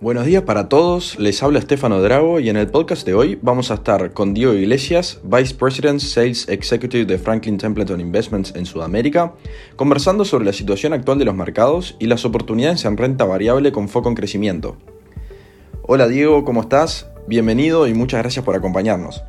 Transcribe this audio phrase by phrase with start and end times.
[0.00, 3.72] Buenos días para todos, les habla Estefano Drago y en el podcast de hoy vamos
[3.72, 9.32] a estar con Diego Iglesias, Vice President Sales Executive de Franklin Templeton Investments en Sudamérica,
[9.74, 13.88] conversando sobre la situación actual de los mercados y las oportunidades en renta variable con
[13.88, 14.76] foco en crecimiento.
[15.82, 17.10] Hola Diego, ¿cómo estás?
[17.26, 19.24] Bienvenido y muchas gracias por acompañarnos.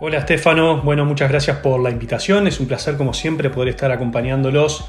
[0.00, 3.90] Hola Estefano, bueno, muchas gracias por la invitación, es un placer como siempre poder estar
[3.90, 4.84] acompañándolos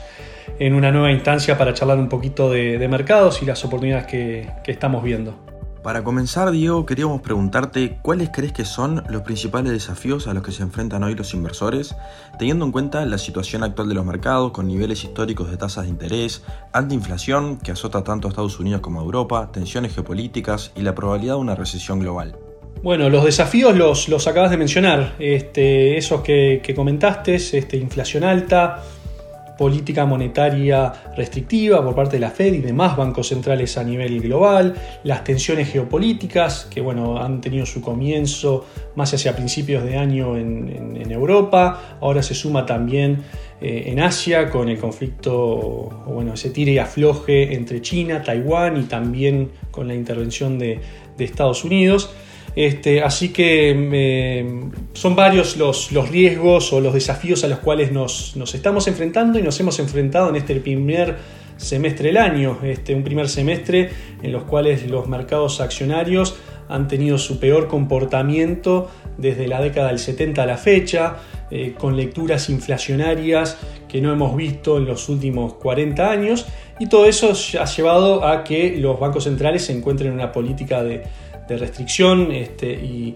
[0.59, 4.71] en una nueva instancia para charlar un poquito de, mercados y las oportunidades que, que
[4.71, 5.35] estamos viendo.
[5.83, 10.51] Para comenzar, Diego, queríamos preguntarte cuáles crees que son los principales desafíos a los que
[10.51, 11.95] se enfrentan hoy los inversores,
[12.37, 15.89] teniendo en cuenta la situación actual de los mercados con niveles históricos de tasas de
[15.89, 20.81] interés, alta inflación que azota tanto a Estados Unidos como a Europa, tensiones geopolíticas y
[20.81, 22.35] la probabilidad de una recesión global.
[22.83, 28.23] Bueno, los desafíos los, los acabas de mencionar, este, esos que, que comentaste, este, inflación
[28.23, 28.83] alta,
[29.57, 34.75] política monetaria restrictiva por parte de la Fed y demás bancos centrales a nivel global,
[35.03, 41.11] las tensiones geopolíticas que bueno, han tenido su comienzo más hacia principios de año en,
[41.11, 43.23] Europa, ahora se suma también
[43.59, 48.83] eh, en Asia con el conflicto, bueno, ese tire y afloje entre China, Taiwán y
[48.83, 50.79] también con la intervención de,
[51.17, 52.11] de Estados Unidos.
[52.55, 58.35] Este, así que eh, son varios los, riesgos o los desafíos a los cuales nos,
[58.53, 61.17] estamos enfrentando y nos hemos enfrentado en este primer
[61.55, 63.89] semestre del año, este, un primer semestre
[64.21, 66.35] en los cuales los mercados accionarios
[66.67, 71.17] han tenido su peor comportamiento desde la década del 70 a la fecha,
[71.51, 73.57] eh, con lecturas inflacionarias
[73.89, 76.45] que no hemos visto en los últimos 40 años,
[76.79, 80.81] y todo eso ha llevado a que los bancos centrales se encuentren en una política
[80.81, 81.03] de,
[81.51, 83.15] de restricción este, y,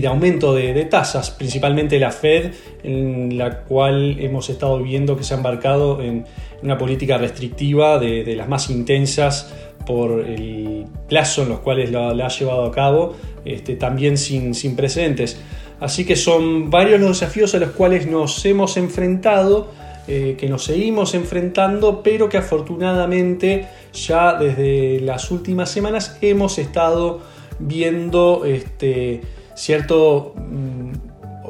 [0.00, 5.34] de aumento de, tasas, principalmente la Fed, en la cual hemos estado viendo que se
[5.34, 6.24] ha embarcado en
[6.62, 9.52] una política restrictiva de, las más intensas
[9.86, 14.76] por el plazo en los cuales la, ha llevado a cabo, este, también sin, sin
[14.76, 15.38] precedentes.
[15.80, 19.72] Así que son varios los desafíos a los cuales nos hemos enfrentado,
[20.08, 27.20] eh, que nos seguimos enfrentando, pero que afortunadamente ya desde las últimas semanas hemos estado
[27.58, 29.20] viendo este,
[29.54, 30.92] cierto mm,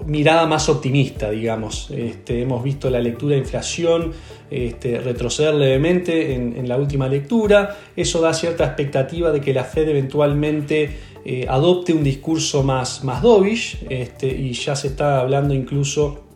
[0.07, 1.91] mirada más optimista, digamos.
[1.91, 4.12] Este, hemos visto la lectura de inflación
[4.51, 7.77] este, retroceder levemente en, la última lectura.
[7.97, 10.91] Eso da cierta expectativa de que la Fed eventualmente
[11.25, 16.31] eh, adopte un discurso más, más dovish este, y ya se está hablando incluso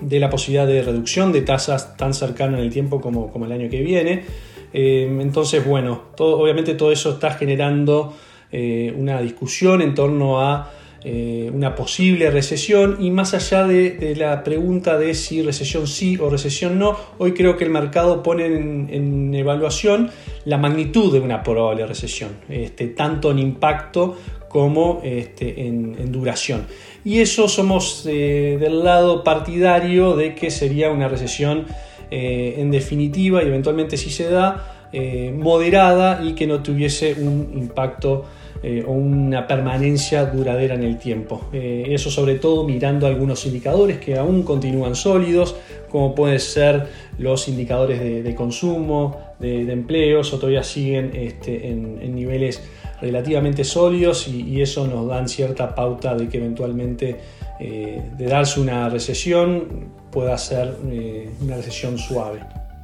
[0.00, 3.52] de la posibilidad de reducción de tasas tan cercano en el tiempo como, como el
[3.52, 4.24] año que viene.
[4.72, 8.14] Eh, entonces, bueno, obviamente todo eso está generando
[8.50, 10.70] eh, una discusión en torno a
[11.06, 16.30] eh, una posible recesión y más allá de, la pregunta de si recesión sí o
[16.30, 20.10] recesión no, hoy creo que el mercado pone en, evaluación
[20.46, 24.16] la magnitud de una probable recesión, este, tanto en impacto
[24.48, 26.66] como este, en, duración.
[27.04, 31.66] Y eso somos del lado partidario de que sería una recesión
[32.10, 37.50] eh, en definitiva y eventualmente si se da, eh, moderada y que no tuviese un
[37.56, 38.24] impacto
[38.64, 41.48] eh, una permanencia duradera en el tiempo.
[41.52, 45.56] eso sobre todo mirando algunos indicadores que aún continúan sólidos,
[45.90, 46.86] como pueden ser
[47.18, 52.62] los indicadores de, consumo, de, empleos, o todavía siguen este, en, niveles
[53.00, 57.16] relativamente sólidos y, eso nos dan cierta pauta de que eventualmente
[57.60, 62.38] de darse una recesión pueda ser eh, una recesión suave.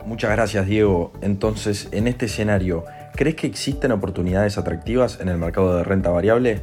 [0.04, 1.12] Muchas gracias Diego.
[1.22, 6.62] Entonces, en este escenario, ¿crees que existen oportunidades atractivas en el mercado de renta variable?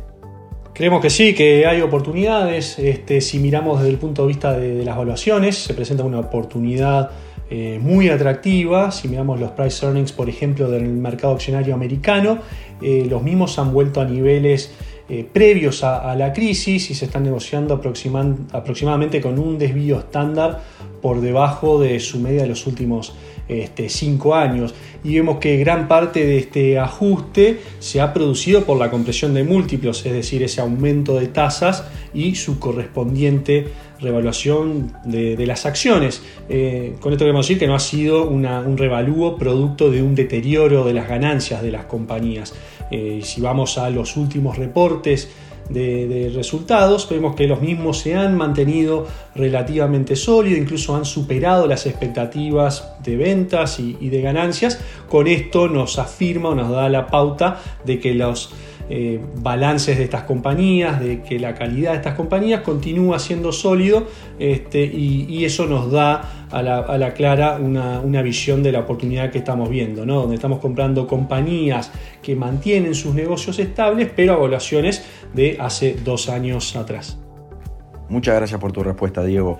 [0.74, 2.78] Creemos que sí, que hay oportunidades.
[2.78, 7.10] Este, si miramos desde el punto de vista de, las evaluaciones, se presenta una oportunidad
[7.50, 8.92] eh, muy atractiva.
[8.92, 12.40] Si miramos los price earnings, por ejemplo, del mercado accionario americano,
[12.82, 14.72] eh, los mismos han vuelto a niveles
[15.10, 20.62] eh, previos a, la crisis y se están negociando aproximadamente con un desvío estándar
[21.02, 23.14] por debajo de su media de los últimos
[23.48, 24.76] este, cinco años.
[25.04, 29.44] Y vemos que gran parte de este ajuste se ha producido por la compresión de
[29.44, 33.68] múltiplos, es decir, ese aumento de tasas y su correspondiente
[34.00, 36.22] revaluación de, las acciones.
[36.50, 40.84] Eh, con esto queremos decir que no ha sido un revalúo producto de un deterioro
[40.86, 42.54] de las ganancias de las compañías.
[42.92, 45.30] Eh, si vamos a los últimos reportes
[45.70, 51.86] de, resultados, vemos que los mismos se han mantenido relativamente sólidos, incluso han superado las
[51.86, 54.80] expectativas de ventas y, de ganancias.
[55.10, 58.52] Con esto nos afirma o nos da la pauta de que los
[58.90, 64.08] eh, balances de estas compañías, de que la calidad de estas compañías continúa siendo sólido
[64.40, 69.70] este, y, eso nos da a la, clara una, visión de la oportunidad que estamos
[69.70, 70.22] viendo, ¿no?
[70.22, 71.92] donde estamos comprando compañías
[72.22, 77.18] que mantienen sus negocios estables, pero a evaluaciones de hace dos años atrás.
[78.10, 79.58] Muchas gracias por tu respuesta, Diego.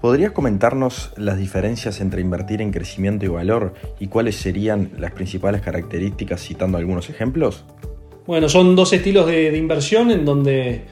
[0.00, 5.62] ¿Podrías comentarnos las diferencias entre invertir en crecimiento y valor y cuáles serían las principales
[5.62, 7.64] características citando algunos ejemplos?
[8.26, 10.82] Bueno, son dos estilos de, inversión en donde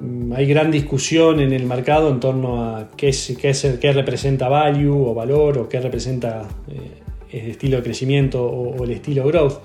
[0.00, 3.92] mm, hay gran discusión en el mercado en torno a qué, es, qué, es, qué
[3.92, 9.26] representa value o valor o qué representa eh, el estilo de crecimiento o, el estilo
[9.26, 9.58] growth.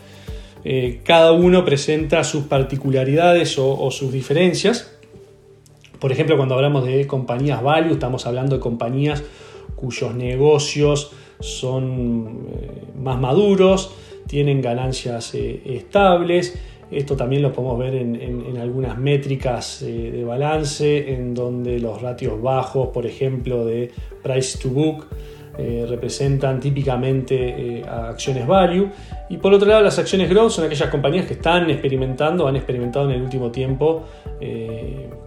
[0.66, 4.94] Eh, cada uno presenta sus particularidades o, sus diferencias.
[6.00, 9.24] Por ejemplo, cuando hablamos de compañías value, estamos hablando de compañías
[9.78, 13.96] cuyos negocios son eh, más maduros,
[14.28, 16.60] tienen ganancias estables
[16.92, 22.42] esto también lo podemos ver en, algunas métricas eh, de balance, en donde los ratios
[22.42, 23.92] bajos, por ejemplo, de
[24.24, 25.06] price to book,
[25.58, 27.36] eh, representan típicamente
[27.80, 28.90] eh, acciones value.
[29.30, 33.10] Y por otro lado, las acciones growth son aquellas compañías que están experimentando, han experimentado
[33.10, 34.04] en el último tiempo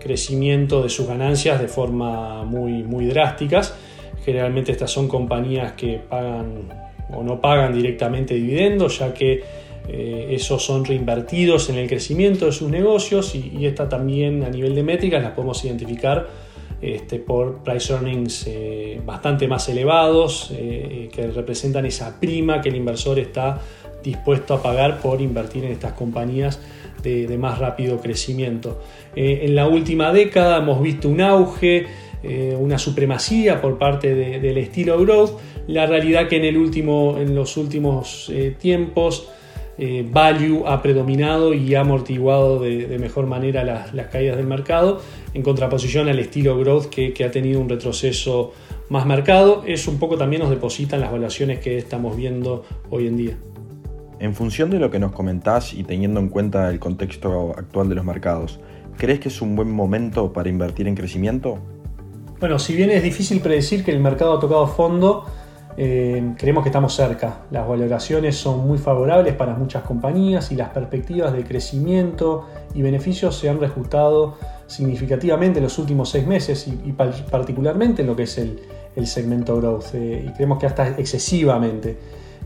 [0.00, 3.76] crecimiento de sus ganancias de forma muy, muy drásticas.
[4.24, 6.68] Generalmente estas son compañías que pagan
[7.14, 9.42] o no pagan directamente dividendos, ya que
[9.88, 14.74] eh, esos son reinvertidos en el crecimiento de sus negocios y, esta también a nivel
[14.74, 16.28] de métricas las podemos identificar
[16.80, 22.76] este, por price earnings eh, bastante más elevados eh, que representan esa prima que el
[22.76, 23.60] inversor está
[24.02, 26.60] dispuesto a pagar por invertir en estas compañías
[27.02, 28.80] de, más rápido crecimiento.
[29.16, 31.86] en la última década hemos visto un auge,
[32.58, 35.32] una supremacía por parte del estilo growth.
[35.66, 38.30] La realidad que en, el último, en los últimos
[38.60, 39.28] tiempos
[39.78, 45.00] eh, value ha predominado y ha amortiguado de, mejor manera las, caídas del mercado,
[45.32, 48.52] en contraposición al estilo growth que, ha tenido un retroceso
[48.88, 49.62] más marcado.
[49.66, 53.36] Eso un poco también nos depositan las valuaciones que estamos viendo hoy en día.
[54.18, 57.94] En función de lo que nos comentás y teniendo en cuenta el contexto actual de
[57.94, 58.60] los mercados,
[58.96, 61.58] ¿crees que es un buen momento para invertir en crecimiento?
[62.38, 65.24] Bueno, si bien es difícil predecir que el mercado ha tocado fondo,
[65.76, 67.38] eh, creemos que estamos cerca.
[67.50, 73.36] Las valoraciones son muy favorables para muchas compañías y las perspectivas de crecimiento y beneficios
[73.38, 74.34] se han reajustado
[74.66, 78.60] significativamente en los últimos seis meses y, particularmente en lo que es el,
[79.06, 79.94] segmento growth.
[79.94, 81.96] Eh, y creemos que hasta excesivamente.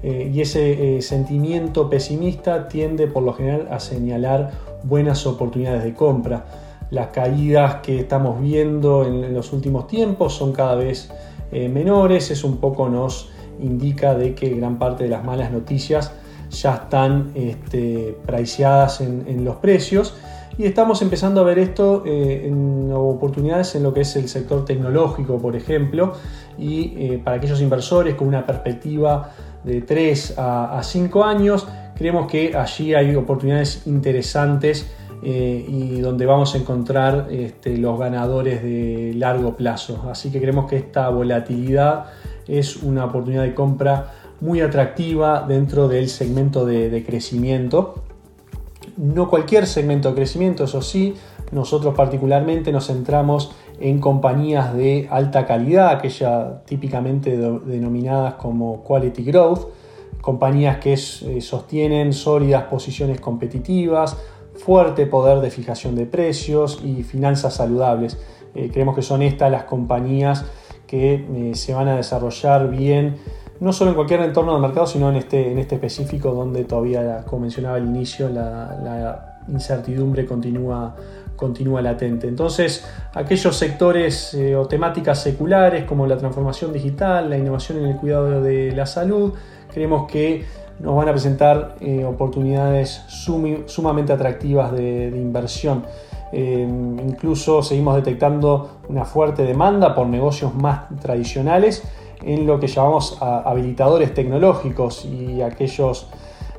[0.02, 4.52] Eh, y ese sentimiento pesimista tiende por lo general a señalar
[4.84, 6.44] buenas oportunidades de compra.
[6.90, 11.11] Las caídas que estamos viendo en los últimos tiempos son cada vez
[11.52, 13.28] eh, menores, eso un poco nos
[13.60, 16.12] indica de que gran parte de las malas noticias
[16.50, 20.14] ya están este, priceadas en, los precios.
[20.58, 24.64] Y estamos empezando a ver esto eh, en oportunidades en lo que es el sector
[24.64, 26.14] tecnológico, por ejemplo,
[26.58, 29.32] y eh, para aquellos inversores con una perspectiva
[29.64, 34.87] de 3 a, 5 años, creemos que allí hay oportunidades interesantes
[35.22, 40.04] eh, y donde vamos a encontrar este, los ganadores de largo plazo.
[40.10, 42.06] Así que creemos que esta volatilidad
[42.46, 48.02] es una oportunidad de compra muy atractiva dentro del segmento de, crecimiento.
[48.96, 51.14] No cualquier segmento de crecimiento, eso sí,
[51.52, 59.68] nosotros particularmente nos centramos en compañías de alta calidad, aquellas típicamente denominadas como quality growth,
[60.20, 64.16] compañías que eh, sostienen sólidas posiciones competitivas,
[64.58, 68.18] fuerte poder de fijación de precios y finanzas saludables.
[68.54, 70.44] Eh, creemos que son estas las compañías
[70.86, 73.16] que eh, se van a desarrollar bien,
[73.60, 77.25] no solo en cualquier entorno del mercado, sino en este, en este específico donde todavía,
[77.26, 80.96] como mencionaba al inicio, la, incertidumbre continúa,
[81.36, 82.26] continúa latente.
[82.26, 82.84] Entonces,
[83.14, 88.42] aquellos sectores eh, o temáticas seculares como la transformación digital, la innovación en el cuidado
[88.42, 89.34] de la salud,
[89.72, 90.44] creemos que
[90.78, 95.85] nos van a presentar eh, oportunidades sumamente atractivas de, inversión.
[96.33, 101.83] Eh, incluso seguimos detectando una fuerte demanda por negocios más tradicionales
[102.23, 106.09] en lo que llamamos habilitadores tecnológicos y aquellos,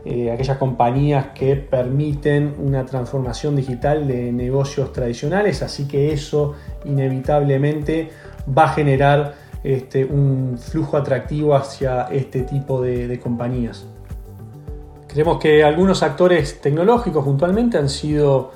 [0.06, 6.54] eh, aquellas compañías que permiten una transformación digital de negocios tradicionales, así que eso
[6.86, 8.10] inevitablemente
[8.58, 9.34] va a generar
[9.64, 13.86] este, un flujo atractivo hacia este tipo de compañías.
[15.08, 18.52] Creemos que algunos actores tecnológicos puntualmente han sido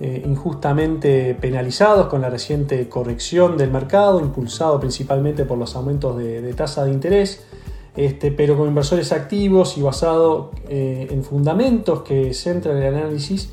[0.00, 6.52] eh, injustamente penalizados con la reciente corrección del mercado, impulsado principalmente por los aumentos de,
[6.54, 7.44] tasa de interés,
[7.96, 13.50] este, pero con inversores activos y basado eh, en fundamentos que centran el análisis,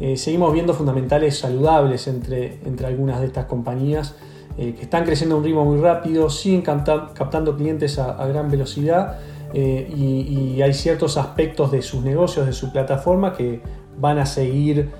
[0.00, 4.16] eh, seguimos viendo fundamentales saludables entre, entre algunas de estas compañías
[4.56, 9.18] eh, que están creciendo a un ritmo muy rápido, siguen captando clientes a, gran velocidad
[9.54, 13.60] eh, y, hay ciertos aspectos de sus negocios, de su plataforma que
[13.98, 14.90] van a seguir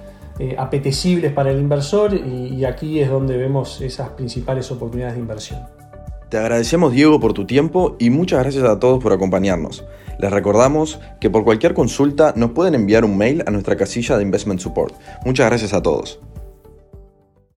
[0.58, 5.60] apetecibles para el inversor y aquí es donde vemos esas principales oportunidades de inversión.
[6.34, 9.84] Te agradecemos Diego por tu tiempo y muchas gracias a todos por acompañarnos.
[10.18, 14.24] Les recordamos que por cualquier consulta nos pueden enviar un mail a nuestra casilla de
[14.24, 14.94] Investment Support.
[15.24, 16.18] Muchas gracias a todos.